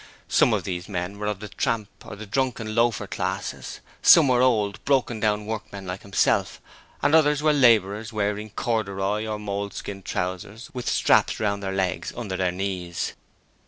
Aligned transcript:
Some 0.29 0.51
of 0.51 0.63
these 0.63 0.89
men 0.89 1.19
were 1.19 1.27
of 1.27 1.41
the 1.41 1.47
tramp 1.47 1.87
or 2.03 2.15
the 2.15 2.25
drunken 2.25 2.73
loafer 2.73 3.05
class; 3.05 3.81
some 4.01 4.29
were 4.29 4.41
old, 4.41 4.83
broken 4.83 5.19
down 5.19 5.45
workmen 5.45 5.85
like 5.85 6.01
himself, 6.01 6.59
and 7.03 7.13
others 7.13 7.43
were 7.43 7.53
labourers 7.53 8.11
wearing 8.11 8.49
corduroy 8.49 9.27
or 9.27 9.37
moleskin 9.37 10.01
trousers 10.01 10.71
with 10.73 10.89
straps 10.89 11.39
round 11.39 11.61
their 11.61 11.71
legs 11.75 12.11
under 12.17 12.35
their 12.35 12.51
knees. 12.51 13.13